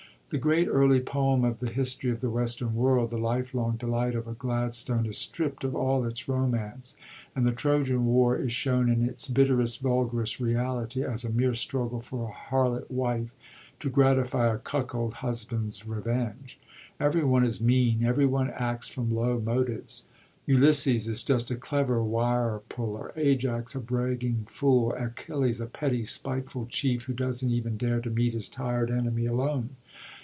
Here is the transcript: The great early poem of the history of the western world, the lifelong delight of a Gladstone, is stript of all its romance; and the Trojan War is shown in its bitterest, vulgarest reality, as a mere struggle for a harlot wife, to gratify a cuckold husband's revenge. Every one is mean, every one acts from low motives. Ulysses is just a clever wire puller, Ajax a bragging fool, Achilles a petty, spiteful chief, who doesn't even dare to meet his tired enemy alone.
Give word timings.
The 0.33 0.37
great 0.37 0.69
early 0.69 1.01
poem 1.01 1.43
of 1.43 1.59
the 1.59 1.67
history 1.69 2.09
of 2.09 2.21
the 2.21 2.29
western 2.29 2.73
world, 2.73 3.09
the 3.11 3.17
lifelong 3.17 3.75
delight 3.75 4.15
of 4.15 4.29
a 4.29 4.33
Gladstone, 4.33 5.05
is 5.05 5.17
stript 5.17 5.65
of 5.65 5.75
all 5.75 6.05
its 6.05 6.29
romance; 6.29 6.95
and 7.35 7.45
the 7.45 7.51
Trojan 7.51 8.05
War 8.05 8.37
is 8.37 8.53
shown 8.53 8.87
in 8.87 9.03
its 9.03 9.27
bitterest, 9.27 9.81
vulgarest 9.81 10.39
reality, 10.39 11.03
as 11.03 11.25
a 11.25 11.33
mere 11.33 11.53
struggle 11.53 11.99
for 11.99 12.29
a 12.29 12.49
harlot 12.49 12.89
wife, 12.89 13.31
to 13.81 13.89
gratify 13.89 14.47
a 14.47 14.57
cuckold 14.57 15.15
husband's 15.15 15.85
revenge. 15.85 16.57
Every 16.97 17.25
one 17.25 17.43
is 17.43 17.59
mean, 17.59 18.05
every 18.05 18.25
one 18.25 18.51
acts 18.51 18.87
from 18.87 19.13
low 19.13 19.37
motives. 19.37 20.07
Ulysses 20.45 21.09
is 21.09 21.23
just 21.23 21.51
a 21.51 21.55
clever 21.57 22.01
wire 22.01 22.61
puller, 22.69 23.11
Ajax 23.17 23.75
a 23.75 23.81
bragging 23.81 24.45
fool, 24.49 24.93
Achilles 24.93 25.59
a 25.59 25.65
petty, 25.65 26.05
spiteful 26.05 26.67
chief, 26.67 27.03
who 27.03 27.13
doesn't 27.13 27.51
even 27.51 27.75
dare 27.75 27.99
to 27.99 28.09
meet 28.09 28.33
his 28.33 28.47
tired 28.47 28.89
enemy 28.89 29.25
alone. 29.25 29.71